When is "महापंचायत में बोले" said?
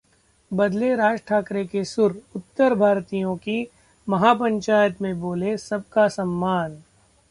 4.07-5.59